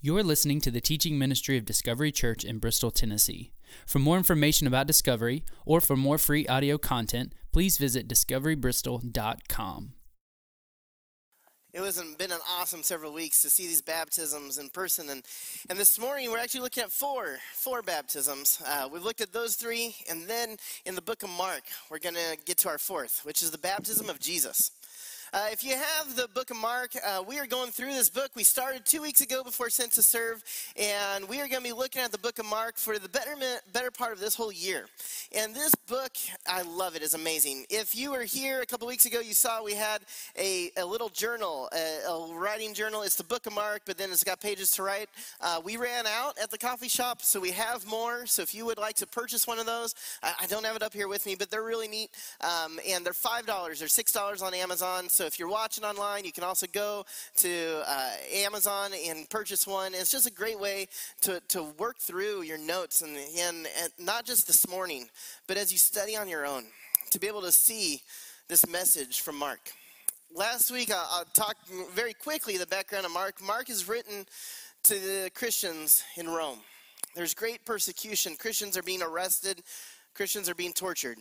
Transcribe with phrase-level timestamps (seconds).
[0.00, 3.50] You're listening to the teaching ministry of Discovery Church in Bristol, Tennessee.
[3.84, 9.94] For more information about Discovery or for more free audio content, please visit discoverybristol.com.
[11.74, 15.22] It has been an awesome several weeks to see these baptisms in person, and
[15.68, 18.62] and this morning we're actually looking at four four baptisms.
[18.66, 20.56] Uh, we've looked at those three, and then
[20.86, 23.58] in the book of Mark we're going to get to our fourth, which is the
[23.58, 24.70] baptism of Jesus.
[25.32, 28.30] Uh, if you have the book of Mark, uh, we are going through this book.
[28.34, 30.42] We started two weeks ago before to Serve,
[30.76, 33.60] and we are going to be looking at the book of Mark for the betterment,
[33.74, 34.86] better part of this whole year.
[35.36, 36.12] And this book,
[36.46, 37.66] I love it, is amazing.
[37.68, 40.00] If you were here a couple weeks ago, you saw we had
[40.38, 43.02] a, a little journal, a, a, writing journal.
[43.02, 45.10] It's the book of Mark, but then it's got pages to write.
[45.42, 48.24] Uh, we ran out at the coffee shop, so we have more.
[48.24, 50.82] So if you would like to purchase one of those, I, I don't have it
[50.82, 52.10] up here with me, but they're really neat.
[52.40, 53.44] Um, and they're $5,
[53.78, 55.08] they're $6 on Amazon.
[55.18, 57.04] So if you're watching online, you can also go
[57.38, 59.92] to uh, Amazon and purchase one.
[59.92, 60.86] It's just a great way
[61.22, 65.08] to, to work through your notes and, and, and not just this morning,
[65.48, 66.66] but as you study on your own,
[67.10, 68.00] to be able to see
[68.46, 69.72] this message from Mark.
[70.32, 71.56] Last week, I'll, I'll talk
[71.92, 73.42] very quickly the background of Mark.
[73.42, 74.24] Mark is written
[74.84, 76.60] to the Christians in Rome.
[77.16, 78.36] There's great persecution.
[78.36, 79.64] Christians are being arrested,
[80.14, 81.18] Christians are being tortured.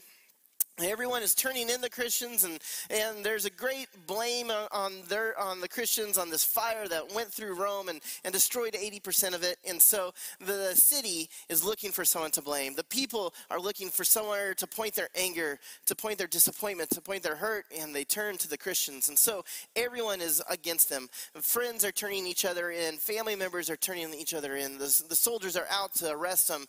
[0.83, 2.59] Everyone is turning in the Christians, and,
[2.91, 7.29] and there's a great blame on, their, on the Christians on this fire that went
[7.29, 9.57] through Rome and, and destroyed 80% of it.
[9.67, 12.75] And so the city is looking for someone to blame.
[12.75, 17.01] The people are looking for somewhere to point their anger, to point their disappointment, to
[17.01, 19.09] point their hurt, and they turn to the Christians.
[19.09, 19.43] And so
[19.75, 21.07] everyone is against them.
[21.41, 24.77] Friends are turning each other in, family members are turning each other in.
[24.77, 26.65] The, the soldiers are out to arrest them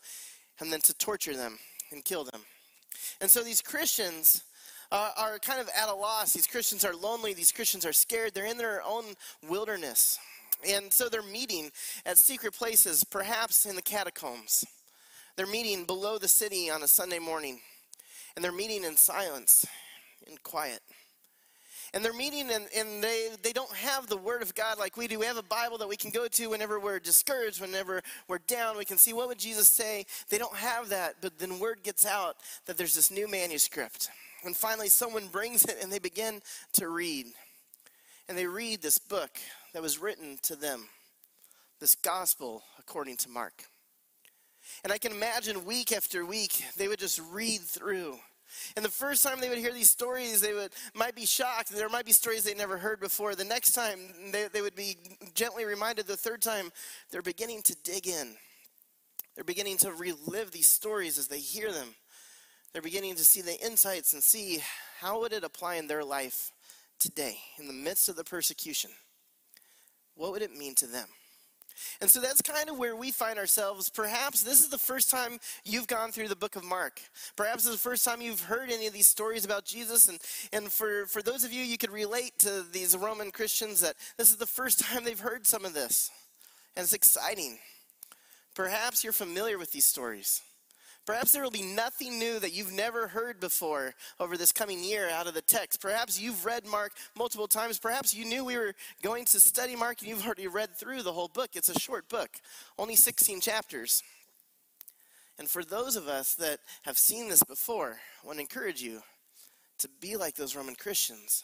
[0.60, 1.58] and then to torture them
[1.92, 2.40] and kill them.
[3.20, 4.44] And so these Christians
[4.90, 6.32] uh, are kind of at a loss.
[6.32, 7.34] These Christians are lonely.
[7.34, 8.34] These Christians are scared.
[8.34, 9.04] They're in their own
[9.48, 10.18] wilderness.
[10.68, 11.70] And so they're meeting
[12.04, 14.64] at secret places, perhaps in the catacombs.
[15.36, 17.60] They're meeting below the city on a Sunday morning.
[18.34, 19.64] And they're meeting in silence,
[20.26, 20.80] in quiet.
[21.94, 25.08] And they're meeting and, and they, they don't have the Word of God like we
[25.08, 25.18] do.
[25.18, 28.76] We have a Bible that we can go to whenever we're discouraged, whenever we're down.
[28.76, 30.04] We can see what would Jesus say.
[30.28, 34.10] They don't have that, but then word gets out that there's this new manuscript.
[34.44, 36.42] And finally, someone brings it and they begin
[36.74, 37.26] to read.
[38.28, 39.38] And they read this book
[39.72, 40.88] that was written to them,
[41.80, 43.64] this gospel according to Mark.
[44.84, 48.18] And I can imagine week after week, they would just read through
[48.76, 51.70] and the first time they would hear these stories, they would might be shocked.
[51.70, 53.34] There might be stories they never heard before.
[53.34, 53.98] The next time,
[54.32, 54.96] they, they would be
[55.34, 56.06] gently reminded.
[56.06, 56.70] The third time,
[57.10, 58.34] they're beginning to dig in.
[59.34, 61.94] They're beginning to relive these stories as they hear them.
[62.72, 64.62] They're beginning to see the insights and see
[65.00, 66.52] how would it apply in their life
[66.98, 68.90] today, in the midst of the persecution.
[70.14, 71.08] What would it mean to them?
[72.00, 73.90] And so that's kind of where we find ourselves.
[73.90, 77.00] Perhaps this is the first time you've gone through the book of Mark.
[77.36, 80.08] Perhaps it's the first time you've heard any of these stories about Jesus.
[80.08, 80.18] And,
[80.52, 84.30] and for, for those of you, you could relate to these Roman Christians that this
[84.30, 86.10] is the first time they've heard some of this.
[86.76, 87.58] And it's exciting.
[88.54, 90.42] Perhaps you're familiar with these stories.
[91.08, 95.08] Perhaps there will be nothing new that you've never heard before over this coming year
[95.08, 95.80] out of the text.
[95.80, 97.78] Perhaps you've read Mark multiple times.
[97.78, 101.14] Perhaps you knew we were going to study Mark and you've already read through the
[101.14, 101.52] whole book.
[101.54, 102.28] It's a short book,
[102.78, 104.02] only 16 chapters.
[105.38, 109.00] And for those of us that have seen this before, I want to encourage you
[109.78, 111.42] to be like those Roman Christians,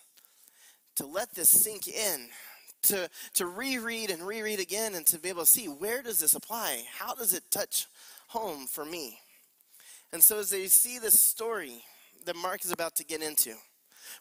[0.96, 2.26] to let this sink in,
[2.82, 6.34] to, to reread and reread again, and to be able to see where does this
[6.34, 6.82] apply?
[6.98, 7.86] How does it touch
[8.28, 9.20] home for me?
[10.14, 11.82] And so, as they see this story
[12.24, 13.54] that Mark is about to get into,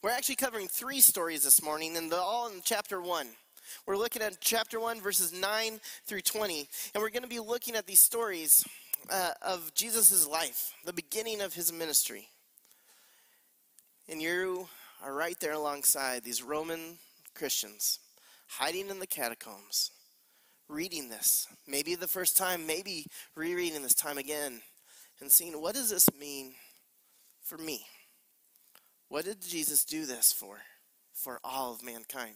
[0.02, 3.28] we're actually covering three stories this morning, and they're all in chapter one.
[3.86, 6.68] We're looking at chapter 1, verses 9 through 20.
[6.94, 8.66] And we're going to be looking at these stories
[9.10, 12.28] uh, of Jesus' life, the beginning of his ministry.
[14.10, 14.68] And you
[15.04, 16.98] are right there alongside these Roman
[17.36, 18.00] Christians,
[18.48, 19.92] hiding in the catacombs,
[20.68, 21.48] reading this.
[21.68, 24.62] Maybe the first time, maybe rereading this time again
[25.24, 26.54] and seeing what does this mean
[27.42, 27.86] for me?
[29.08, 30.58] What did Jesus do this for?
[31.14, 32.36] For all of mankind.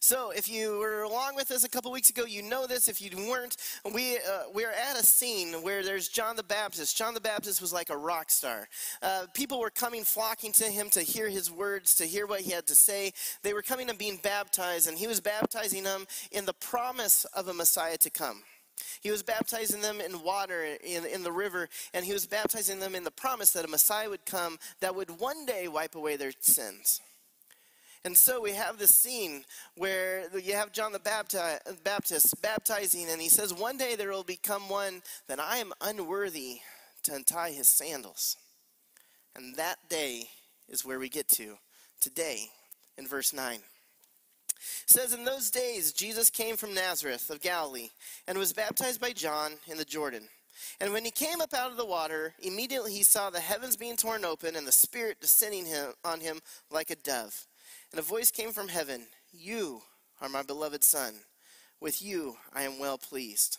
[0.00, 2.88] So, if you were along with us a couple weeks ago, you know this.
[2.88, 3.56] If you weren't,
[3.92, 6.96] we uh, we're at a scene where there's John the Baptist.
[6.96, 8.68] John the Baptist was like a rock star.
[9.02, 12.52] Uh, people were coming, flocking to him to hear his words, to hear what he
[12.52, 13.12] had to say.
[13.42, 17.48] They were coming and being baptized, and he was baptizing them in the promise of
[17.48, 18.42] a Messiah to come.
[19.00, 22.94] He was baptizing them in water in, in the river, and he was baptizing them
[22.94, 26.32] in the promise that a Messiah would come that would one day wipe away their
[26.40, 27.00] sins.
[28.04, 29.44] And so we have this scene
[29.76, 30.98] where you have John the
[31.84, 36.60] Baptist baptizing, and he says, One day there will become one that I am unworthy
[37.02, 38.36] to untie his sandals.
[39.34, 40.28] And that day
[40.68, 41.58] is where we get to
[42.00, 42.46] today
[42.96, 43.60] in verse 9.
[44.84, 47.90] It says, In those days, Jesus came from Nazareth of Galilee
[48.26, 50.28] and was baptized by John in the Jordan.
[50.80, 53.96] And when he came up out of the water, immediately he saw the heavens being
[53.96, 56.40] torn open and the Spirit descending him, on him
[56.70, 57.46] like a dove.
[57.92, 59.82] And a voice came from heaven You
[60.20, 61.14] are my beloved Son.
[61.80, 63.58] With you I am well pleased.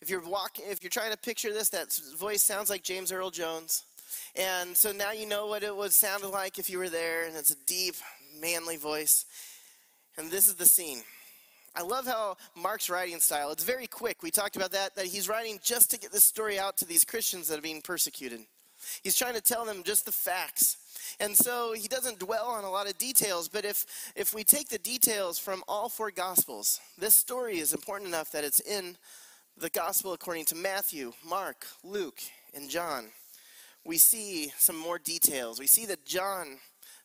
[0.00, 3.30] If you're walking, if you're trying to picture this, that voice sounds like James Earl
[3.30, 3.84] Jones.
[4.34, 7.36] And so now you know what it would sound like if you were there, and
[7.36, 7.96] it's a deep,
[8.40, 9.26] manly voice.
[10.20, 11.00] And this is the scene.
[11.74, 13.52] I love how Mark's writing style.
[13.52, 14.22] It's very quick.
[14.22, 17.06] We talked about that, that he's writing just to get this story out to these
[17.06, 18.40] Christians that are being persecuted.
[19.02, 20.76] He's trying to tell them just the facts.
[21.20, 24.68] And so he doesn't dwell on a lot of details, but if, if we take
[24.68, 28.98] the details from all four Gospels, this story is important enough that it's in
[29.56, 32.20] the Gospel according to Matthew, Mark, Luke,
[32.52, 33.06] and John.
[33.84, 35.58] We see some more details.
[35.58, 36.58] We see that John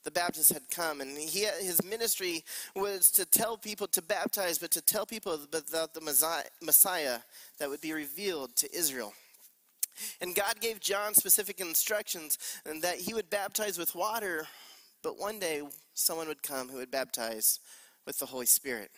[0.05, 4.69] the Baptist had come, and he, his ministry was to tell people to baptize, but
[4.71, 7.19] to tell people about the Messiah
[7.57, 9.13] that would be revealed to Israel.
[10.21, 14.45] And God gave John specific instructions and that he would baptize with water,
[15.01, 15.63] but one day
[15.95, 17.59] someone would come who would baptize
[18.05, 18.91] with the Holy Spirit.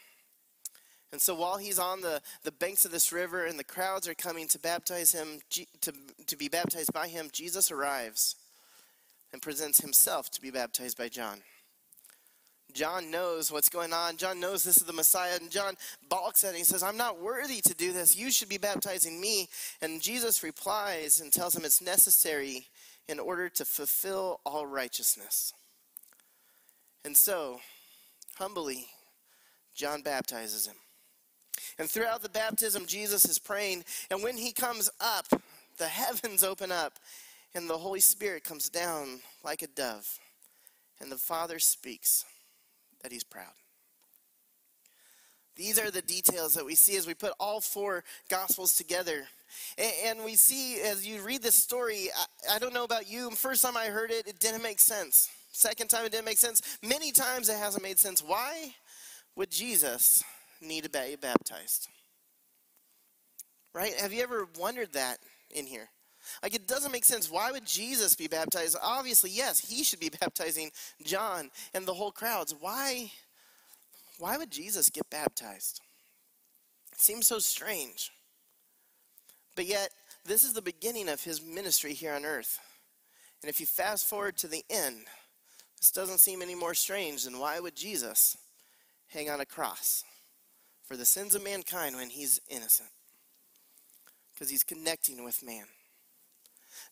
[1.13, 4.13] And so while he's on the, the banks of this river and the crowds are
[4.13, 5.94] coming to baptize him, to,
[6.25, 8.36] to be baptized by him, Jesus arrives
[9.33, 11.41] and presents himself to be baptized by John.
[12.74, 14.18] John knows what's going on.
[14.18, 15.38] John knows this is the Messiah.
[15.39, 15.75] And John
[16.09, 16.57] balks at it.
[16.57, 18.15] He says, I'm not worthy to do this.
[18.15, 19.50] You should be baptizing me.
[19.81, 22.68] And Jesus replies and tells him it's necessary
[23.07, 25.53] in order to fulfill all righteousness.
[27.06, 27.62] And so,
[28.35, 28.88] humbly,
[29.73, 30.75] John baptizes him.
[31.80, 33.85] And throughout the baptism, Jesus is praying.
[34.12, 35.25] And when he comes up,
[35.77, 36.94] the heavens open up,
[37.57, 40.19] and the Holy Spirit comes down like a dove.
[41.01, 42.24] And the Father speaks
[43.01, 43.54] that he's proud.
[45.56, 49.27] These are the details that we see as we put all four gospels together.
[50.06, 52.09] And, we see as you read this story,
[52.48, 55.27] I, don't know about you, first time I heard it, it didn't make sense.
[55.51, 56.77] Second time it didn't make sense.
[56.83, 58.21] Many times it hasn't made sense.
[58.21, 58.75] Why
[59.36, 60.24] would Jesus
[60.62, 61.88] need to be baptized?
[63.74, 63.95] Right?
[63.95, 65.18] Have you ever wondered that
[65.50, 65.89] in here?
[66.44, 67.31] Like, it doesn't make sense.
[67.31, 68.77] Why would Jesus be baptized?
[68.81, 70.71] Obviously, yes, he should be baptizing
[71.03, 72.56] John and the whole crowds.
[72.59, 73.12] Why,
[74.19, 75.81] why would Jesus get baptized?
[76.91, 78.12] It seems so strange.
[79.56, 79.89] But yet,
[80.25, 82.59] this is the beginning of his ministry here on earth.
[83.41, 85.06] And if you fast forward to the end,
[85.77, 88.38] this doesn't seem any more strange than why would Jesus
[89.09, 90.03] hang on a cross
[90.83, 92.89] for the sins of mankind when he's innocent?
[94.33, 95.65] Because he's connecting with man.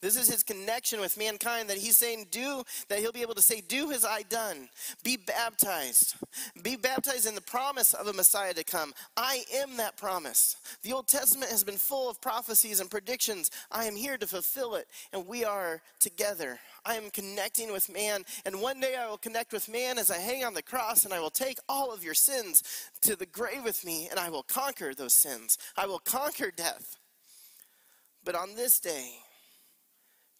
[0.02, 3.42] This is his connection with mankind that he's saying, do, that he'll be able to
[3.42, 4.70] say, do as I done.
[5.04, 6.16] Be baptized.
[6.62, 8.94] Be baptized in the promise of a Messiah to come.
[9.18, 10.58] I am that promise.
[10.84, 13.52] The Old Testament has been full of prophecies and predictions.
[13.72, 16.60] I am here to fulfill it, and we are together.
[16.86, 20.18] I am connecting with man, and one day I will connect with man as I
[20.18, 22.62] hang on the cross, and I will take all of your sins
[23.02, 25.58] to the grave with me, and I will conquer those sins.
[25.76, 26.98] I will conquer death.
[28.24, 29.14] But on this day,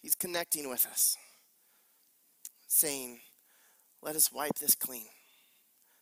[0.06, 1.18] He's connecting with us,
[2.68, 3.22] saying,
[4.04, 5.08] Let us wipe this clean.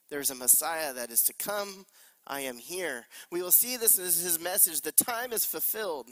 [0.10, 1.86] There's a Messiah that is to come.
[2.28, 3.06] I am here.
[3.32, 4.82] We will see this as his message.
[4.82, 6.10] The time is fulfilled.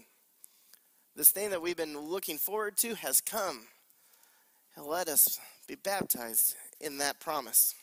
[1.17, 3.67] This thing that we've been looking forward to has come.
[4.77, 7.75] And let us be baptized in that promise.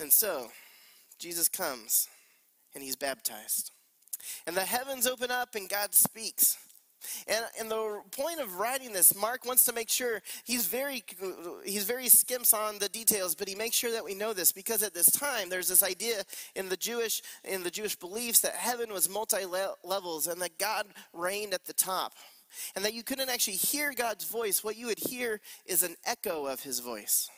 [0.00, 0.50] And so,
[1.18, 2.08] Jesus comes
[2.74, 3.70] and he's baptized.
[4.46, 6.56] And the heavens open up and God speaks.
[7.28, 11.04] And, and the point of writing this, Mark wants to make sure he's very
[11.64, 14.82] he's very skims on the details, but he makes sure that we know this because
[14.82, 16.22] at this time there's this idea
[16.54, 19.44] in the Jewish in the Jewish beliefs that heaven was multi
[19.84, 22.12] levels and that God reigned at the top.
[22.74, 24.62] And that you couldn't actually hear God's voice.
[24.62, 27.28] What you would hear is an echo of his voice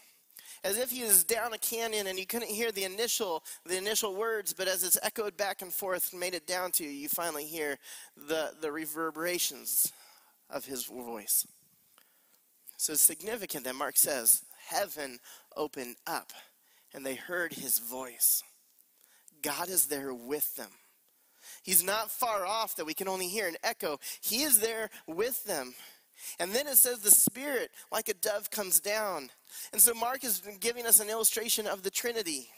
[0.64, 4.14] as if he was down a canyon and you couldn't hear the initial the initial
[4.14, 7.08] words but as it's echoed back and forth and made it down to you you
[7.08, 7.78] finally hear
[8.16, 9.92] the the reverberations
[10.50, 11.46] of his voice
[12.76, 15.18] so it's significant that mark says heaven
[15.56, 16.32] opened up
[16.94, 18.42] and they heard his voice
[19.42, 20.70] god is there with them
[21.62, 23.98] He's not far off that we can only hear an echo.
[24.20, 25.74] He is there with them.
[26.38, 29.30] And then it says the Spirit, like a dove, comes down.
[29.72, 32.48] And so Mark is giving us an illustration of the Trinity.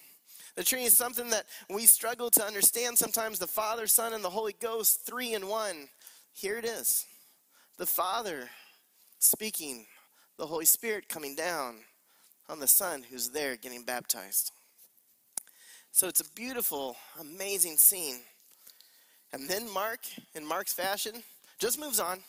[0.56, 4.30] The Trinity is something that we struggle to understand sometimes the Father, Son, and the
[4.30, 5.88] Holy Ghost, three in one.
[6.32, 7.06] Here it is
[7.78, 8.50] the Father
[9.18, 9.86] speaking,
[10.36, 11.76] the Holy Spirit coming down
[12.48, 14.52] on the Son who's there getting baptized.
[15.92, 18.20] So it's a beautiful, amazing scene.
[19.32, 20.00] And then Mark,
[20.34, 21.22] in Mark's fashion,
[21.58, 22.20] just moves on.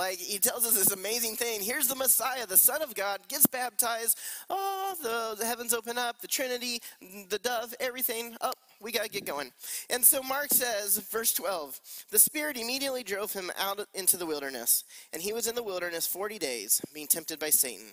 [0.00, 1.60] Like he tells us this amazing thing.
[1.60, 4.18] Here's the Messiah, the Son of God, gets baptized.
[4.48, 6.80] Oh, the, the heavens open up, the Trinity,
[7.28, 8.32] the dove, everything.
[8.40, 9.50] Up, oh, we got to get going.
[9.90, 11.78] And so Mark says, verse 12,
[12.10, 14.84] the Spirit immediately drove him out into the wilderness.
[15.12, 17.88] And he was in the wilderness 40 days, being tempted by Satan.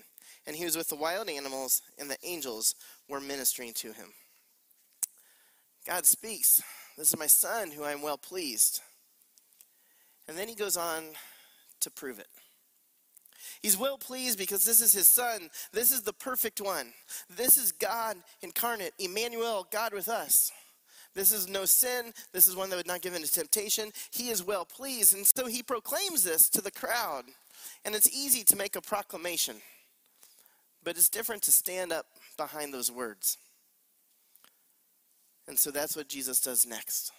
[0.46, 2.74] And he was with the wild animals, and the angels
[3.06, 4.14] were ministering to him.
[5.86, 6.62] God speaks,
[6.96, 8.80] This is my son who I am well pleased.
[10.26, 11.02] And then he goes on
[11.80, 12.28] to prove it.
[13.62, 15.50] He's well pleased because this is his son.
[15.72, 16.92] This is the perfect one.
[17.36, 20.52] This is God incarnate, Emmanuel, God with us.
[21.14, 22.12] This is no sin.
[22.32, 23.90] This is one that would not give into temptation.
[24.12, 25.16] He is well pleased.
[25.16, 27.24] And so he proclaims this to the crowd.
[27.84, 29.56] And it's easy to make a proclamation,
[30.84, 32.06] but it's different to stand up
[32.36, 33.36] behind those words.
[35.48, 37.12] And so that's what Jesus does next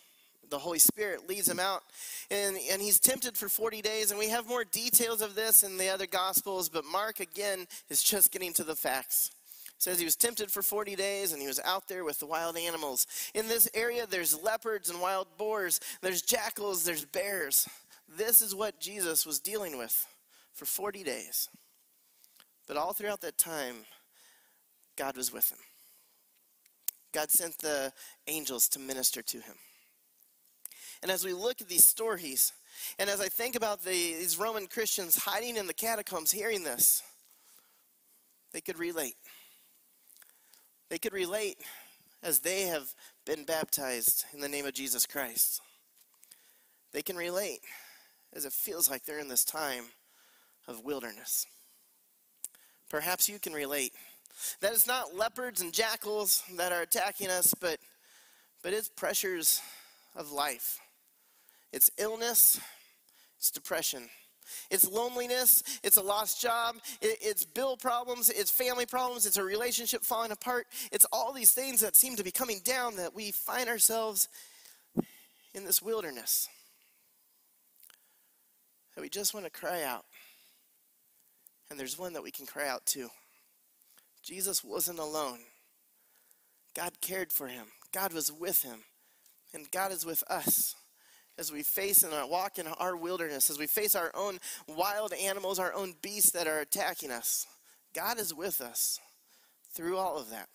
[0.50, 1.84] the Holy Spirit leads him out,
[2.32, 4.12] and, and he's tempted for 40 days.
[4.12, 8.04] And we have more details of this in the other Gospels, but Mark, again, is
[8.04, 9.32] just getting to the facts.
[9.78, 12.58] Says he was tempted for 40 days and he was out there with the wild
[12.58, 13.08] animals.
[13.34, 17.66] In this area, there's leopards and wild boars, there's jackals, there's bears.
[18.18, 20.06] This is what Jesus was dealing with
[20.54, 21.48] for 40 days.
[22.68, 23.86] But all throughout that time,
[24.98, 25.60] God was with him.
[27.14, 27.94] God sent the
[28.28, 29.56] angels to minister to him.
[31.02, 32.52] And as we look at these stories,
[32.98, 37.04] and as I think about the, these Roman Christians hiding in the catacombs hearing this,
[38.52, 39.16] they could relate.
[40.90, 41.58] They could relate
[42.24, 42.94] as they have
[43.26, 45.62] been baptized in the name of Jesus Christ.
[46.92, 47.62] They can relate
[48.34, 49.86] as it feels like they're in this time
[50.68, 51.46] of wilderness.
[52.90, 53.94] Perhaps you can relate
[54.62, 57.78] that it's not leopards and jackals that are attacking us, but,
[58.64, 59.62] but it's pressures
[60.16, 60.80] of life.
[61.72, 62.60] It's illness,
[63.38, 64.10] it's depression.
[64.72, 70.04] It's loneliness, it's a lost job, it's bill problems, it's family problems, it's a relationship
[70.04, 70.66] falling apart.
[70.92, 74.28] It's all these things that seem to be coming down that we find ourselves
[75.54, 76.48] in this wilderness.
[78.96, 80.06] That we just want to cry out.
[81.70, 83.10] And there's one that we can cry out to.
[84.24, 85.40] Jesus wasn't alone.
[86.76, 87.68] God cared for him.
[87.94, 88.80] God was with him.
[89.54, 90.76] And God is with us
[91.40, 95.58] as we face and walk in our wilderness, as we face our own wild animals,
[95.58, 97.48] our own beasts that are attacking us.
[97.96, 99.00] God is with us
[99.72, 100.50] through all of that.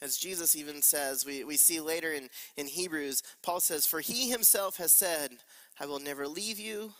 [0.00, 4.30] As Jesus even says, we, we see later in, in Hebrews, Paul says, For he
[4.30, 5.32] himself has said,
[5.80, 6.92] I will never leave you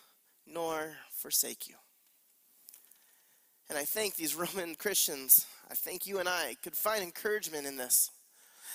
[0.44, 1.76] nor forsake you.
[3.68, 7.76] And I think these Roman Christians, I think you and I could find encouragement in
[7.76, 8.10] this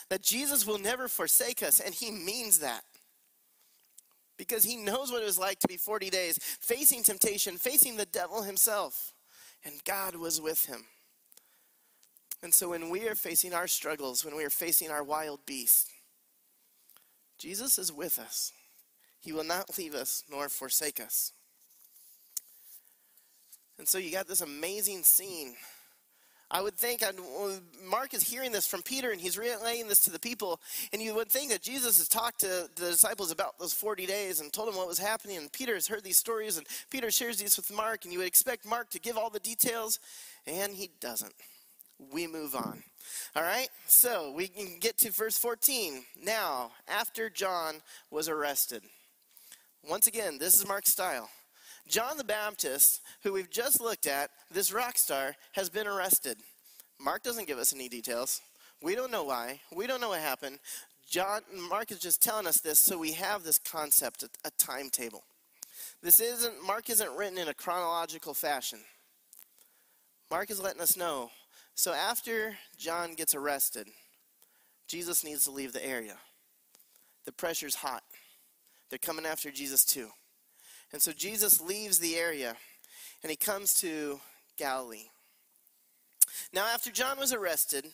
[0.09, 2.83] that Jesus will never forsake us, and he means that.
[4.37, 8.05] Because he knows what it was like to be 40 days facing temptation, facing the
[8.05, 9.13] devil himself,
[9.63, 10.85] and God was with him.
[12.41, 15.89] And so when we are facing our struggles, when we are facing our wild beast,
[17.37, 18.51] Jesus is with us.
[19.21, 21.31] He will not leave us nor forsake us.
[23.77, 25.55] And so you got this amazing scene
[26.53, 27.15] I would think, I'd,
[27.83, 30.61] Mark is hearing this from Peter and he's relaying this to the people.
[30.93, 34.39] And you would think that Jesus has talked to the disciples about those 40 days
[34.39, 35.37] and told them what was happening.
[35.37, 38.03] And Peter has heard these stories and Peter shares these with Mark.
[38.03, 39.99] And you would expect Mark to give all the details,
[40.45, 41.33] and he doesn't.
[42.11, 42.83] We move on.
[43.35, 46.03] All right, so we can get to verse 14.
[46.23, 47.75] Now, after John
[48.11, 48.83] was arrested,
[49.89, 51.29] once again, this is Mark's style.
[51.87, 56.37] John the Baptist, who we've just looked at, this rock star, has been arrested.
[56.99, 58.41] Mark doesn't give us any details.
[58.81, 59.59] We don't know why.
[59.75, 60.59] We don't know what happened.
[61.09, 65.23] John, Mark is just telling us this so we have this concept, a, timetable.
[66.01, 68.79] This isn't, Mark isn't written in a chronological fashion.
[70.31, 71.29] Mark is letting us know.
[71.75, 73.87] So after John gets arrested,
[74.87, 76.17] Jesus needs to leave the area.
[77.25, 78.03] The pressure's hot.
[78.89, 80.09] They're coming after Jesus too.
[80.93, 82.55] And so Jesus leaves the area
[83.23, 84.21] and he comes to
[84.57, 85.09] Galilee.
[86.53, 87.87] Now, after John was arrested,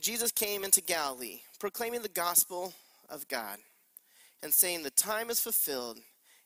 [0.00, 2.72] Jesus came into Galilee, proclaiming the gospel
[3.10, 3.58] of God
[4.42, 5.98] and saying, The time is fulfilled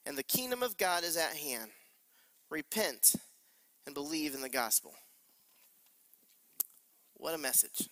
[0.05, 1.71] and the kingdom of God is at hand.
[2.51, 3.15] repent,
[3.87, 4.93] and believe in the gospel.
[7.15, 7.89] What a message.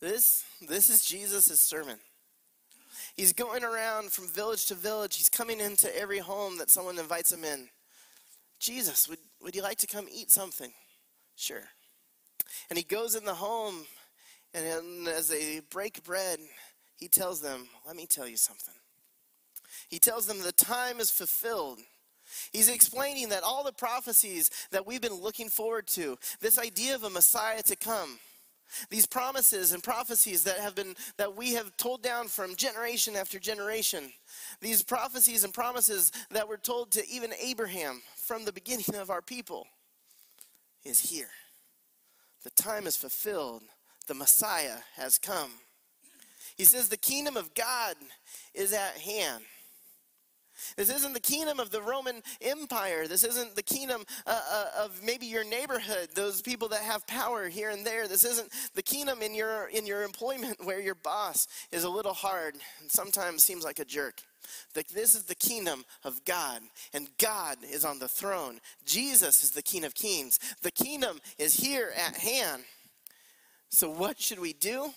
[0.00, 1.98] This, this is Jesus' sermon.
[3.14, 5.16] He's going around from village to village.
[5.16, 7.68] He's coming into every home that someone invites him in.
[8.58, 10.72] Jesus, would, would you like to come eat something?
[11.36, 11.62] Sure.
[12.68, 13.86] And he goes in the home,
[14.52, 16.38] and as they break bread,
[16.96, 18.74] he tells them, Let me tell you something.
[19.88, 21.80] He tells them the time is fulfilled.
[22.52, 27.04] He's explaining that all the prophecies that we've been looking forward to, this idea of
[27.04, 28.18] a Messiah to come,
[28.90, 33.38] these promises and prophecies that have been that we have told down from generation after
[33.38, 34.12] generation,
[34.60, 39.22] these prophecies and promises that were told to even Abraham from the beginning of our
[39.22, 39.66] people
[40.84, 41.30] is here.
[42.42, 43.62] The time is fulfilled.
[44.06, 45.50] The Messiah has come.
[46.56, 47.96] He says the kingdom of God
[48.54, 49.44] is at hand.
[50.76, 53.06] This isn't the kingdom of the Roman Empire.
[53.06, 57.48] This isn't the kingdom uh, uh, of maybe your neighborhood, those people that have power
[57.48, 58.08] here and there.
[58.08, 62.14] This isn't the kingdom in your in your employment where your boss is a little
[62.14, 64.22] hard and sometimes seems like a jerk.
[64.74, 66.60] this is the kingdom of God,
[66.92, 68.60] and God is on the throne.
[68.84, 70.38] Jesus is the King of Kings.
[70.62, 72.64] The kingdom is here at hand.
[73.70, 74.92] So, what should we do?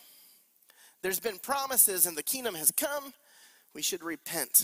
[1.01, 3.13] There's been promises, and the kingdom has come.
[3.73, 4.63] We should repent.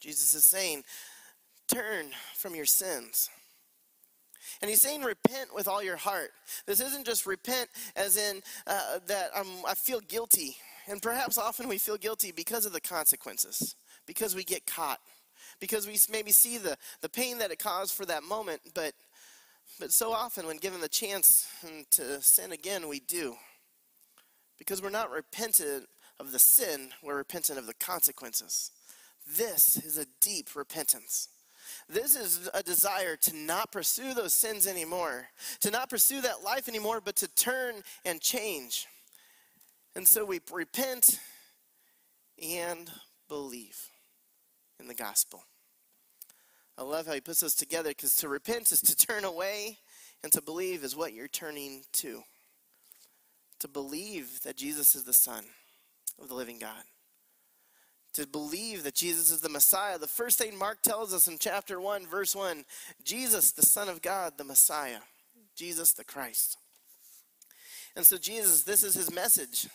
[0.00, 0.84] Jesus is saying,
[1.66, 3.30] turn from your sins.
[4.62, 6.30] And he's saying, repent with all your heart.
[6.66, 10.56] This isn't just repent as in uh, that I'm, I feel guilty.
[10.88, 13.76] And perhaps often we feel guilty because of the consequences,
[14.06, 15.00] because we get caught,
[15.60, 18.62] because we maybe see the, the pain that it caused for that moment.
[18.74, 18.94] But,
[19.78, 21.46] but so often, when given the chance
[21.90, 23.36] to sin again, we do.
[24.58, 25.86] Because we're not repentant
[26.18, 28.72] of the sin, we're repentant of the consequences.
[29.36, 31.28] This is a deep repentance.
[31.88, 35.28] This is a desire to not pursue those sins anymore,
[35.60, 38.86] to not pursue that life anymore, but to turn and change.
[39.94, 41.18] And so we repent
[42.42, 42.90] and
[43.28, 43.78] believe
[44.80, 45.44] in the gospel.
[46.78, 49.78] I love how he puts those together because to repent is to turn away,
[50.22, 52.22] and to believe is what you're turning to.
[53.60, 55.44] To believe that Jesus is the Son
[56.20, 56.82] of the living God
[58.14, 59.98] to believe that Jesus is the Messiah.
[59.98, 62.64] The first thing Mark tells us in chapter 1, verse 1
[63.04, 65.00] Jesus, the Son of God, the Messiah,
[65.56, 66.56] Jesus the Christ.
[67.96, 69.66] And so, Jesus, this is his message.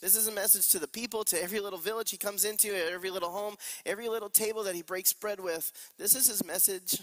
[0.00, 3.10] This is a message to the people, to every little village he comes into, every
[3.10, 5.72] little home, every little table that he breaks bread with.
[5.98, 7.00] This is his message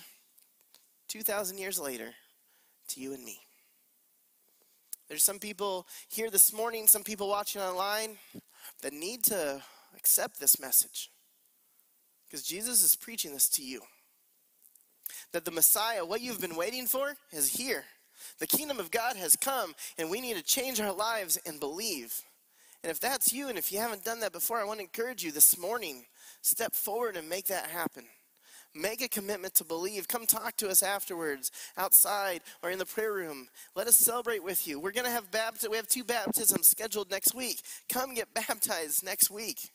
[1.10, 2.14] 2,000 years later
[2.90, 3.40] to you and me.
[5.10, 8.18] There's some people here this morning, some people watching online
[8.82, 9.62] that need to
[9.98, 11.10] accept this message.
[12.26, 13.82] Because Jesus is preaching this to you.
[15.32, 17.86] That the Messiah, what you've been waiting for, is here.
[18.40, 22.22] The kingdom of God has come, and we need to change our lives and believe.
[22.84, 25.24] And if that's you, and if you haven't done that before, I want to encourage
[25.24, 26.06] you this morning
[26.42, 28.06] step forward and make that happen.
[28.74, 30.08] Make a commitment to believe.
[30.08, 33.48] Come talk to us afterwards, outside or in the prayer room.
[33.74, 34.80] Let us celebrate with you.
[34.80, 35.72] We're going to have baptism.
[35.72, 37.62] We have two baptisms scheduled next week.
[37.88, 39.72] Come get baptized next week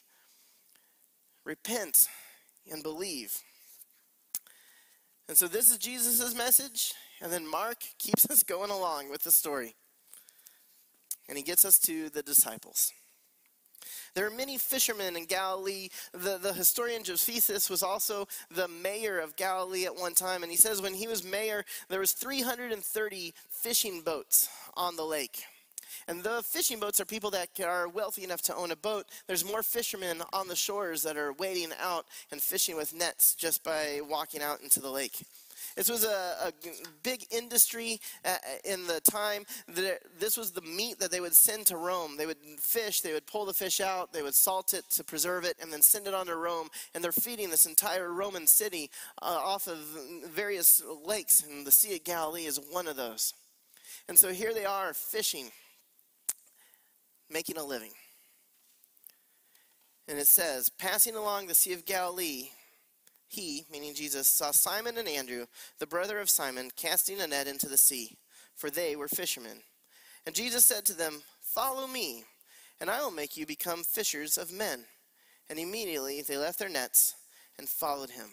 [1.44, 2.08] repent
[2.70, 3.36] and believe.
[5.28, 9.30] And so this is Jesus' message, and then Mark keeps us going along with the
[9.30, 9.76] story.
[11.28, 12.92] And he gets us to the disciples.
[14.14, 15.88] There are many fishermen in Galilee.
[16.12, 20.58] The, the historian Josephus was also the mayor of Galilee at one time, and he
[20.58, 25.44] says when he was mayor, there was 330 fishing boats on the lake.
[26.08, 29.06] And the fishing boats are people that are wealthy enough to own a boat.
[29.26, 33.62] There's more fishermen on the shores that are wading out and fishing with nets just
[33.64, 35.22] by walking out into the lake.
[35.76, 36.08] This was a,
[36.46, 36.52] a
[37.02, 39.44] big industry uh, in the time.
[40.18, 42.16] This was the meat that they would send to Rome.
[42.16, 45.44] They would fish, they would pull the fish out, they would salt it to preserve
[45.44, 46.68] it, and then send it on to Rome.
[46.94, 48.90] And they're feeding this entire Roman city
[49.22, 49.78] uh, off of
[50.28, 53.34] various lakes, and the Sea of Galilee is one of those.
[54.08, 55.50] And so here they are fishing
[57.30, 57.92] making a living.
[60.08, 62.48] And it says, passing along the Sea of Galilee,
[63.28, 65.46] he, meaning Jesus, saw Simon and Andrew,
[65.78, 68.18] the brother of Simon, casting a net into the sea,
[68.56, 69.62] for they were fishermen.
[70.26, 72.24] And Jesus said to them, Follow me,
[72.80, 74.84] and I will make you become fishers of men.
[75.48, 77.14] And immediately they left their nets
[77.56, 78.30] and followed him.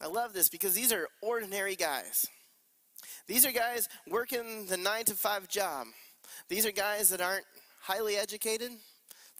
[0.00, 2.26] I love this because these are ordinary guys.
[3.26, 5.86] These are guys working the nine to five job.
[6.48, 7.44] These are guys that aren't
[7.80, 8.72] highly educated.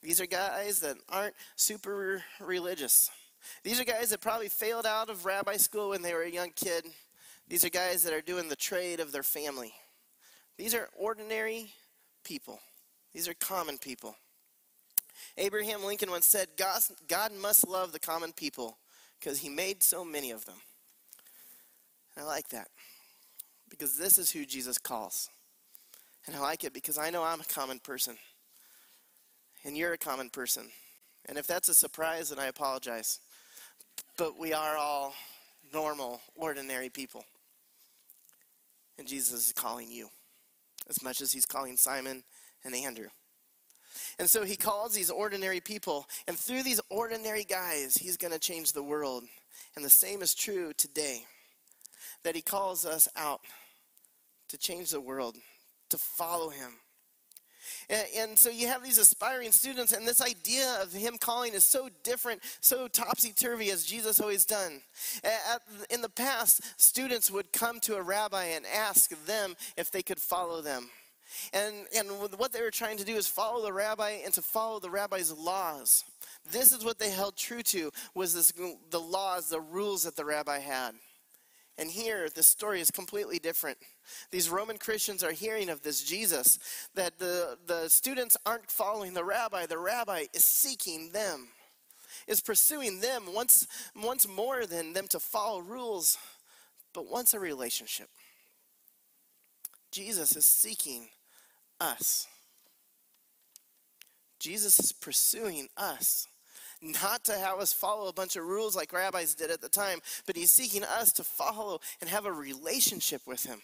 [0.02, 3.10] These are guys that aren't super religious.
[3.62, 6.50] These are guys that probably failed out of rabbi school when they were a young
[6.54, 6.84] kid.
[7.48, 9.72] These are guys that are doing the trade of their family.
[10.56, 11.72] These are ordinary
[12.24, 12.60] people,
[13.12, 14.14] these are common people.
[15.36, 18.78] Abraham Lincoln once said, God, God must love the common people
[19.18, 20.56] because he made so many of them.
[22.14, 22.68] And I like that
[23.68, 25.28] because this is who Jesus calls.
[26.26, 28.16] And I like it because I know I'm a common person.
[29.64, 30.68] And you're a common person.
[31.26, 33.20] And if that's a surprise, then I apologize.
[34.16, 35.14] But we are all
[35.72, 37.24] normal, ordinary people.
[38.98, 40.08] And Jesus is calling you
[40.88, 42.22] as much as he's calling Simon
[42.64, 43.08] and Andrew.
[44.18, 48.38] And so he calls these ordinary people, and through these ordinary guys, he's going to
[48.38, 49.24] change the world.
[49.74, 51.24] And the same is true today
[52.22, 53.40] that he calls us out
[54.48, 55.36] to change the world,
[55.90, 56.72] to follow him.
[57.88, 61.64] And, and, so you have these aspiring students, and this idea of him calling is
[61.64, 64.80] so different, so topsy turvy as Jesus always done.
[65.24, 70.02] At, in the past, students would come to a rabbi and ask them if they
[70.02, 70.88] could follow them.
[71.52, 74.80] And, and what they were trying to do is follow the rabbi and to follow
[74.80, 76.04] the rabbi's laws.
[76.50, 78.52] This is what they held true to was this,
[78.90, 80.94] the laws, the rules that the rabbi had.
[81.80, 83.78] And here, the story is completely different.
[84.30, 86.58] These Roman Christians are hearing of this Jesus,
[86.94, 91.48] that the, the students aren't following the rabbi, the rabbi is seeking them,
[92.28, 93.66] is pursuing them once,
[93.96, 96.18] once more than them to follow rules,
[96.92, 98.08] but wants a relationship.
[99.90, 101.08] Jesus is seeking
[101.80, 102.26] us.
[104.38, 106.26] Jesus is pursuing us
[106.82, 110.00] not to have us follow a bunch of rules like rabbis did at the time,
[110.26, 113.60] but he's seeking us to follow and have a relationship with him.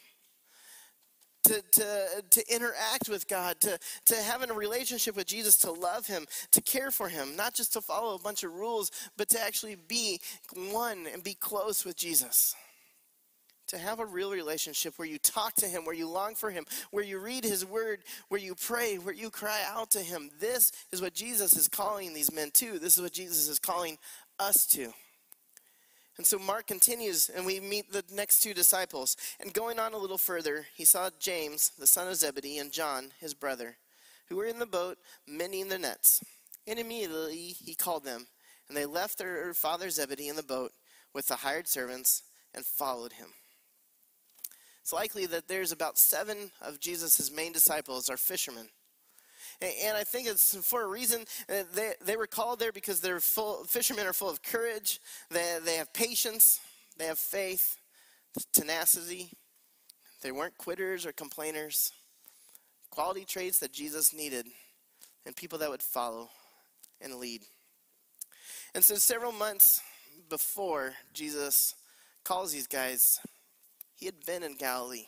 [1.45, 6.05] To, to, to interact with God, to, to have a relationship with Jesus, to love
[6.09, 9.41] Him, to care for Him, not just to follow a bunch of rules, but to
[9.41, 10.19] actually be
[10.73, 12.57] one and be close with Jesus
[13.69, 16.65] to have a real relationship where you talk to him, where you long for him,
[16.91, 20.31] where you read his word, where you pray, where you cry out to him.
[20.41, 22.79] This is what Jesus is calling these men to.
[22.79, 23.99] This is what Jesus is calling
[24.39, 24.93] us to.
[26.17, 29.17] And so Mark continues, and we meet the next two disciples.
[29.39, 33.13] And going on a little further, he saw James, the son of Zebedee, and John,
[33.21, 33.77] his brother,
[34.29, 36.25] who were in the boat mending their nets.
[36.67, 38.27] And immediately he called them,
[38.69, 40.73] and they left their father Zebedee in the boat
[41.13, 42.23] with the hired servants
[42.55, 43.29] and followed him.
[44.87, 48.69] It's likely that there's about seven of Jesus' main disciples are fishermen.
[49.61, 51.25] And I think it's for a reason.
[51.51, 55.59] Uh, they, they were called there because they're full, fishermen are full of courage, they,
[55.65, 56.61] they have patience,
[56.97, 57.81] they have faith,
[58.53, 59.33] tenacity.
[60.23, 61.91] They weren't quitters or complainers.
[62.91, 64.47] Quality traits that Jesus needed
[65.27, 66.29] and people that would follow
[67.01, 67.43] and lead.
[68.73, 69.83] And so, several months
[70.29, 71.75] before Jesus
[72.23, 73.19] calls these guys
[73.97, 75.07] he had been in Galilee.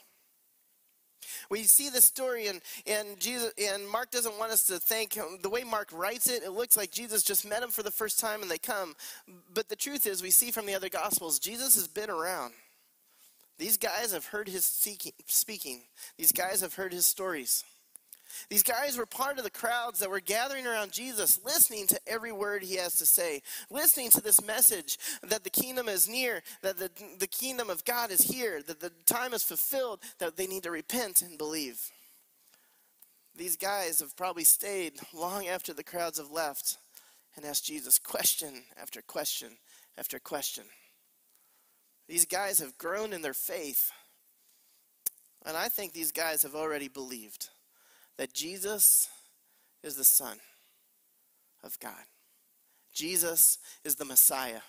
[1.49, 5.49] We see the story, and, and Jesus and Mark doesn't want us to think the
[5.49, 6.43] way Mark writes it.
[6.43, 8.95] It looks like Jesus just met him for the first time, and they come.
[9.53, 12.53] But the truth is, we see from the other gospels, Jesus has been around.
[13.57, 15.81] These guys have heard his speaking.
[16.17, 17.65] These guys have heard his stories.
[18.49, 22.31] These guys were part of the crowds that were gathering around Jesus, listening to every
[22.31, 26.77] word he has to say, listening to this message that the kingdom is near, that
[26.77, 30.63] the, the kingdom of God is here, that the time is fulfilled, that they need
[30.63, 31.89] to repent and believe.
[33.35, 36.77] These guys have probably stayed long after the crowds have left
[37.35, 39.49] and asked Jesus question after question
[39.97, 40.65] after question.
[42.07, 43.91] These guys have grown in their faith.
[45.45, 47.49] And I think these guys have already believed
[48.19, 49.07] that Jesus
[49.81, 50.37] is the Son
[51.63, 52.03] of God.
[52.93, 54.59] Jesus is the Messiah.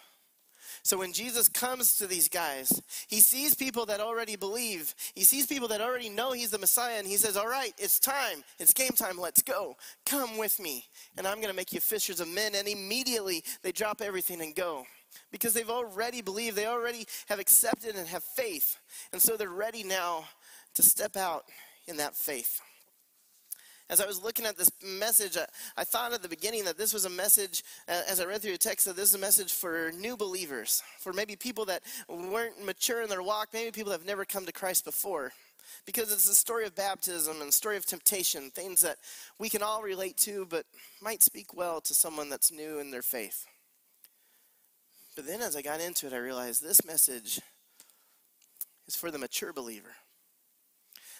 [0.84, 4.94] So when Jesus comes to these guys, he sees people that already believe.
[5.16, 7.98] He sees people that already know he's the Messiah, and he says, All right, it's
[7.98, 8.44] time.
[8.60, 9.18] It's game time.
[9.18, 9.76] Let's go.
[10.06, 10.84] Come with me,
[11.18, 12.54] and I'm going to make you fishers of men.
[12.54, 14.86] And immediately they drop everything and go
[15.32, 16.54] because they've already believed.
[16.54, 18.78] They already have accepted and have faith.
[19.12, 20.26] And so they're ready now
[20.74, 21.46] to step out
[21.88, 22.60] in that faith
[23.90, 26.94] as I was looking at this message, I, I thought at the beginning that this
[26.94, 29.52] was a message, uh, as I read through the text, that this is a message
[29.52, 33.98] for new believers, for maybe people that weren't mature in their walk, maybe people that
[33.98, 35.32] have never come to Christ before.
[35.86, 38.96] Because it's a story of baptism and a story of temptation, things that
[39.38, 40.66] we can all relate to, but
[41.02, 43.44] might speak well to someone that's new in their faith.
[45.16, 47.40] But then as I got into it, I realized this message
[48.86, 49.94] is for the mature believer.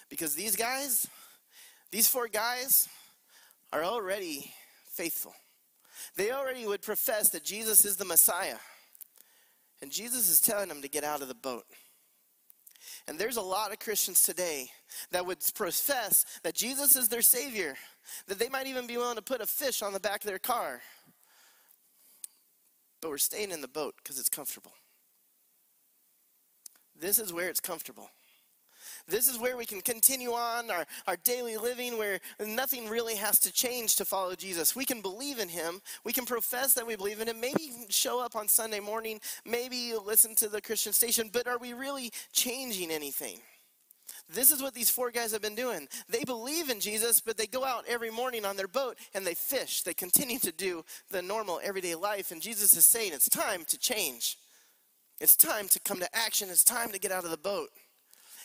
[0.09, 1.07] Because these guys,
[1.91, 2.87] these four guys
[3.73, 4.51] are already
[4.85, 5.33] faithful.
[6.15, 8.57] They already would profess that Jesus is the Messiah.
[9.81, 11.65] And Jesus is telling them to get out of the boat.
[13.07, 14.69] And there's a lot of Christians today
[15.11, 17.75] that would profess that Jesus is their Savior,
[18.27, 20.39] that they might even be willing to put a fish on the back of their
[20.39, 20.81] car.
[23.01, 24.73] But we're staying in the boat because it's comfortable.
[26.99, 28.09] This is where it's comfortable.
[29.07, 33.39] This is where we can continue on our, our daily living where nothing really has
[33.39, 34.75] to change to follow Jesus.
[34.75, 35.81] We can believe in him.
[36.03, 37.39] We can profess that we believe in him.
[37.39, 39.19] Maybe show up on Sunday morning.
[39.45, 41.29] Maybe listen to the Christian station.
[41.31, 43.39] But are we really changing anything?
[44.33, 45.87] This is what these four guys have been doing.
[46.07, 49.33] They believe in Jesus, but they go out every morning on their boat and they
[49.33, 49.83] fish.
[49.83, 52.31] They continue to do the normal everyday life.
[52.31, 54.37] And Jesus is saying it's time to change.
[55.19, 56.49] It's time to come to action.
[56.49, 57.69] It's time to get out of the boat.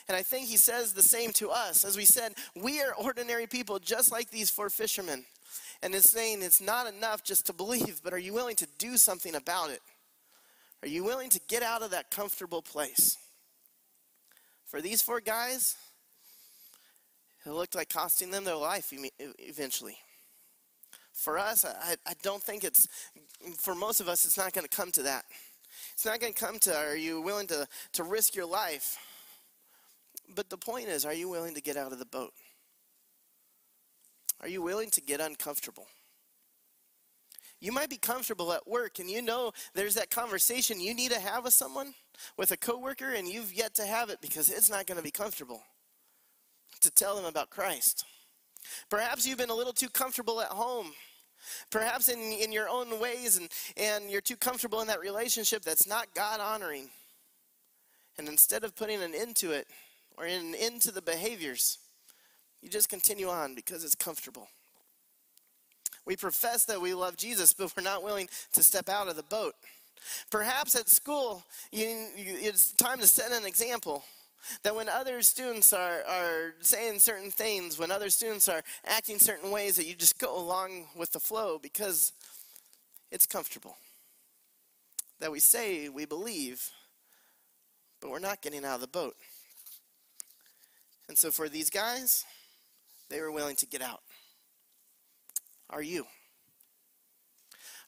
[0.07, 1.83] And I think he says the same to us.
[1.83, 5.25] As we said, we are ordinary people just like these four fishermen.
[5.83, 8.97] And it's saying it's not enough just to believe, but are you willing to do
[8.97, 9.81] something about it?
[10.81, 13.17] Are you willing to get out of that comfortable place?
[14.65, 15.75] For these four guys,
[17.45, 18.93] it looked like costing them their life
[19.39, 19.97] eventually.
[21.13, 22.87] For us, I, I don't think it's,
[23.57, 25.25] for most of us, it's not going to come to that.
[25.93, 28.97] It's not going to come to, are you willing to, to risk your life?
[30.33, 32.33] But the point is, are you willing to get out of the boat?
[34.41, 35.87] Are you willing to get uncomfortable?
[37.59, 41.19] You might be comfortable at work and you know there's that conversation you need to
[41.19, 41.93] have with someone,
[42.37, 45.11] with a coworker, and you've yet to have it because it's not going to be
[45.11, 45.63] comfortable
[46.81, 48.05] to tell them about Christ.
[48.89, 50.91] Perhaps you've been a little too comfortable at home.
[51.71, 55.87] Perhaps in, in your own ways and, and you're too comfortable in that relationship that's
[55.87, 56.89] not God honoring.
[58.19, 59.67] And instead of putting an end to it,
[60.17, 61.77] or in, into the behaviors.
[62.61, 64.47] You just continue on because it's comfortable.
[66.05, 69.23] We profess that we love Jesus, but we're not willing to step out of the
[69.23, 69.53] boat.
[70.31, 74.03] Perhaps at school, you, you, it's time to set an example.
[74.63, 79.51] That when other students are, are saying certain things, when other students are acting certain
[79.51, 82.13] ways, that you just go along with the flow because
[83.11, 83.75] it's comfortable.
[85.19, 86.69] That we say we believe,
[87.99, 89.15] but we're not getting out of the boat.
[91.07, 92.25] And so for these guys,
[93.09, 94.01] they were willing to get out.
[95.69, 96.05] Are you?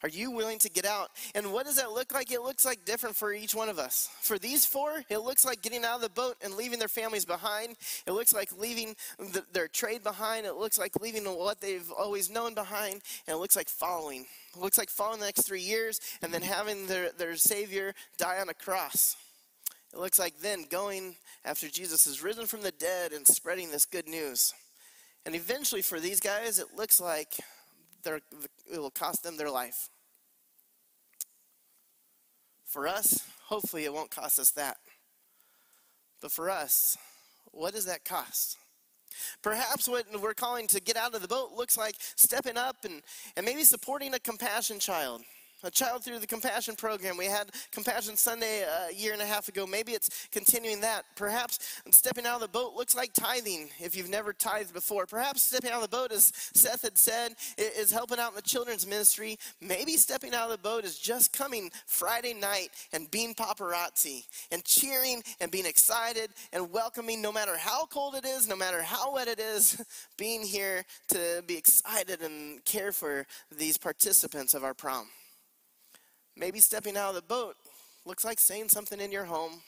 [0.02, 1.10] Are you willing to get out?
[1.34, 2.32] And what does that look like?
[2.32, 4.08] It looks like different for each one of us.
[4.22, 7.26] For these four, it looks like getting out of the boat and leaving their families
[7.26, 7.76] behind.
[8.06, 10.46] It looks like leaving the, their trade behind.
[10.46, 13.02] It looks like leaving what they've always known behind.
[13.26, 14.24] And it looks like following.
[14.54, 18.40] It looks like following the next three years and then having their, their Savior die
[18.40, 19.16] on a cross.
[19.92, 23.86] It looks like then going after Jesus is risen from the dead and spreading this
[23.86, 24.52] good news.
[25.24, 27.34] And eventually, for these guys, it looks like
[28.06, 29.88] it will cost them their life.
[32.64, 34.76] For us, hopefully, it won't cost us that.
[36.22, 36.96] But for us,
[37.52, 38.56] what does that cost?
[39.42, 43.02] Perhaps what we're calling to get out of the boat looks like stepping up and,
[43.36, 45.22] and maybe supporting a compassion child
[45.62, 47.16] a child through the compassion program.
[47.16, 49.66] We had Compassion Sunday uh, a year and a half ago.
[49.66, 51.04] Maybe it's continuing that.
[51.16, 55.06] Perhaps stepping out of the boat looks like tithing if you've never tithed before.
[55.06, 58.42] Perhaps stepping out of the boat, as Seth had said, is helping out in the
[58.42, 59.38] children's ministry.
[59.60, 64.64] Maybe stepping out of the boat is just coming Friday night and being paparazzi and
[64.64, 69.14] cheering and being excited and welcoming no matter how cold it is, no matter how
[69.14, 69.82] wet it is,
[70.16, 75.06] being here to be excited and care for these participants of our prom.
[76.40, 77.56] Maybe stepping out of the boat
[78.06, 79.60] looks like saying something in your home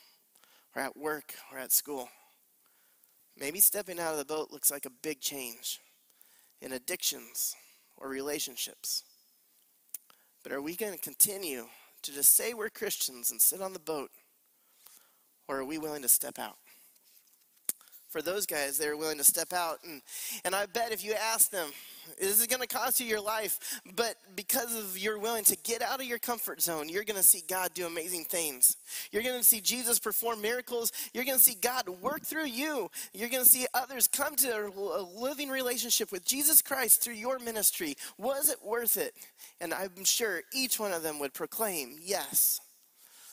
[0.75, 2.09] or at work or at school.
[3.39, 5.79] Maybe stepping out of the boat looks like a big change
[6.61, 7.55] in addictions
[7.95, 9.03] or relationships.
[10.41, 11.67] But are we going to continue
[12.01, 14.09] to just say we're Christians and sit on the boat?
[15.47, 16.57] Or are we willing to step out?
[18.13, 19.79] For those guys, they were willing to step out.
[19.83, 20.01] And,
[20.45, 21.67] and I bet if you ask them,
[22.19, 25.81] this is going to cost you your life, but because of you're willing to get
[25.81, 28.77] out of your comfort zone, you're going to see God do amazing things.
[29.11, 30.91] You're going to see Jesus perform miracles.
[31.13, 32.91] You're going to see God work through you.
[33.13, 37.39] You're going to see others come to a living relationship with Jesus Christ through your
[37.39, 37.95] ministry.
[38.19, 39.13] Was it worth it?
[39.59, 42.61] And I'm sure each one of them would proclaim, yes.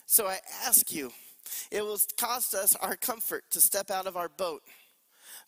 [0.06, 1.12] So I ask you,
[1.70, 4.62] it will cost us our comfort to step out of our boat.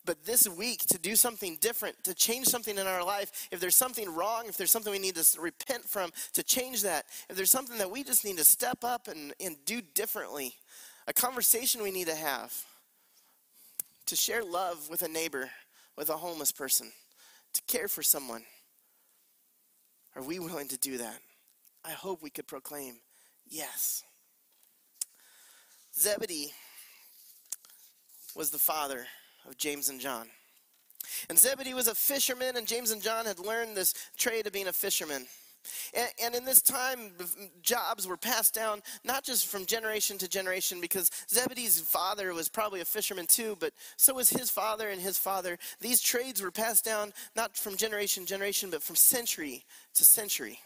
[0.05, 3.77] But this week, to do something different, to change something in our life, if there's
[3.77, 7.51] something wrong, if there's something we need to repent from, to change that, if there's
[7.51, 10.55] something that we just need to step up and, and do differently,
[11.07, 12.53] a conversation we need to have,
[14.07, 15.51] to share love with a neighbor,
[15.97, 16.91] with a homeless person,
[17.53, 18.43] to care for someone.
[20.17, 21.19] Are we willing to do that?
[21.85, 22.97] I hope we could proclaim
[23.49, 24.03] yes.
[25.99, 26.53] Zebedee
[28.35, 29.07] was the father
[29.49, 30.29] of James and John.
[31.29, 34.69] And Zebedee was a fisherman, and James and John had learned this trade of being
[34.69, 35.27] a fisherman.
[35.95, 37.13] And, and, in this time,
[37.63, 42.81] jobs were passed down not just from generation to generation, because Zebedee's father was probably
[42.81, 45.59] a fisherman too, but so was his father and his father.
[45.81, 50.59] These trades were passed down not from generation to generation, but from century to century.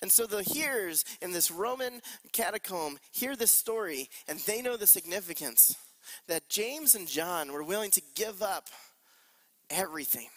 [0.00, 2.00] And so the hearers in this Roman
[2.32, 5.76] catacomb hear this story, and they know the significance
[6.26, 8.68] that James and John were willing to give up
[9.70, 10.28] everything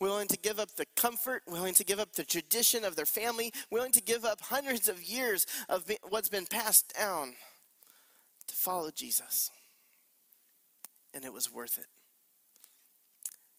[0.00, 3.52] willing to give up the comfort, willing to give up the tradition of their family,
[3.70, 7.34] willing to give up hundreds of years of what's been passed down
[8.46, 9.50] to follow Jesus.
[11.12, 11.86] And it was worth it.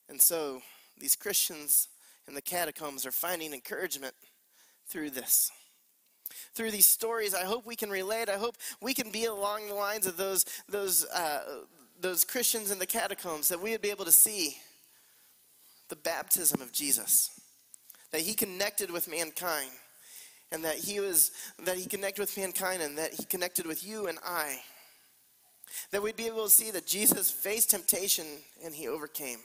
[0.09, 0.61] And so
[0.99, 1.87] these Christians
[2.27, 4.13] in the catacombs are finding encouragement
[4.87, 5.51] through this.
[6.53, 8.29] Through these stories, I hope we can relate.
[8.29, 11.63] I hope we can be along the lines of those, those, uh,
[11.99, 14.57] those Christians in the catacombs, that we would be able to see
[15.89, 17.31] the baptism of Jesus.
[18.11, 19.71] That he connected with mankind
[20.51, 21.31] and that he was
[21.63, 24.59] that he connected with mankind and that he connected with you and I.
[25.91, 28.25] That we'd be able to see that Jesus faced temptation
[28.63, 29.39] and he overcame.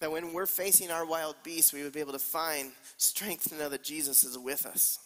[0.00, 3.56] That when we're facing our wild beasts, we would be able to find strength to
[3.56, 4.98] know that Jesus is with us.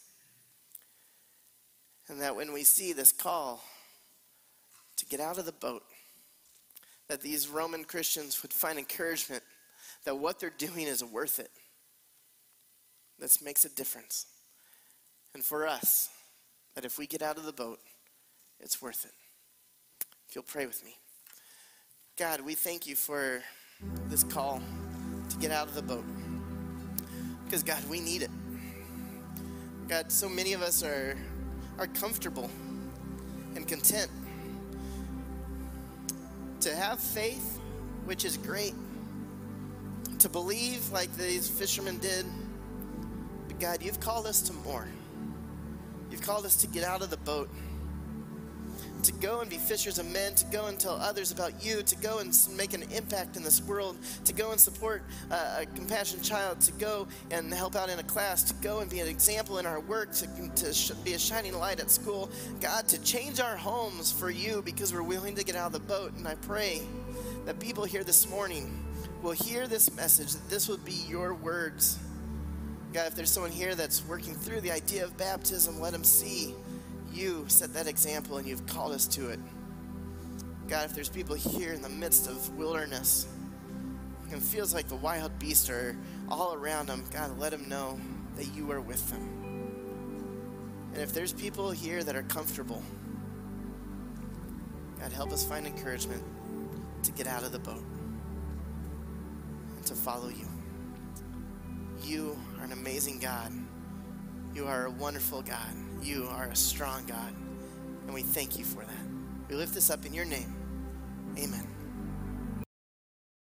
[2.07, 3.63] And that when we see this call
[4.95, 5.83] to get out of the boat,
[7.07, 9.43] that these Roman Christians would find encouragement
[10.05, 11.51] that what they're doing is worth it.
[13.19, 14.27] This makes a difference.
[15.33, 16.09] And for us,
[16.75, 17.79] that if we get out of the boat,
[18.59, 19.11] it's worth it.
[20.29, 20.95] If you'll pray with me.
[22.17, 23.41] God, we thank you for
[24.07, 24.61] this call
[25.35, 26.05] to get out of the boat.
[27.43, 28.31] Because, God, we need it.
[29.87, 31.17] God, so many of us are,
[31.77, 32.49] are comfortable
[33.55, 34.09] and content
[36.61, 37.59] to have faith,
[38.05, 38.73] which is great,
[40.19, 42.25] to believe like these fishermen did.
[43.47, 44.87] But God, you've called us to more.
[46.09, 47.49] You've called us to get out of the boat,
[49.05, 51.95] to go and be fishers of men, to go and tell others about you, to
[51.97, 56.23] go and make an impact in this world, to go and support uh, a compassionate
[56.23, 59.59] child, to go and help out in a class, to go and be an example
[59.59, 62.31] in our work, to, to be a shining light at school.
[62.59, 65.79] God, to change our homes for you because we're willing to get out of the
[65.79, 66.13] boat.
[66.13, 66.81] And I pray
[67.45, 68.83] that people here this morning
[69.21, 71.99] will hear this message, that this will be your words.
[72.91, 76.55] God, if there's someone here that's working through the idea of baptism, let them see
[77.15, 79.39] you set that example and you've called us to it.
[80.67, 83.27] God, if there's people here in the midst of wilderness
[84.31, 85.95] and feels like the wild beasts are
[86.27, 87.99] all around them, God, let them know
[88.35, 89.29] that you are with them.
[90.93, 92.81] And if there's people here that are comfortable,
[94.99, 96.23] God, help us find encouragement
[97.03, 97.83] to get out of the boat
[99.77, 100.47] and to follow you.
[102.03, 103.53] You are an amazing God.
[104.53, 105.84] You are a wonderful God.
[106.01, 107.33] You are a strong God.
[108.05, 109.49] And we thank you for that.
[109.49, 110.53] We lift this up in your name.
[111.37, 111.74] Amen.